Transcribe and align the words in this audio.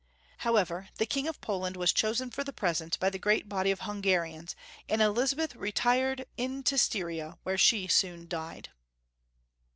However, 0.39 0.89
the 0.97 1.05
King 1.05 1.27
of 1.27 1.39
Poland 1.41 1.77
was 1.77 1.93
chosen 1.93 2.31
for 2.31 2.43
the 2.43 2.51
present 2.51 2.97
by 2.99 3.11
the 3.11 3.19
great 3.19 3.47
body 3.47 3.69
of 3.69 3.81
Hungarians, 3.81 4.55
and 4.89 4.99
Elizabeth 4.99 5.55
retired 5.55 6.25
into 6.37 6.75
Styria, 6.79 7.37
where 7.43 7.55
she 7.59 7.85
soon 7.87 8.27
died. 8.27 8.69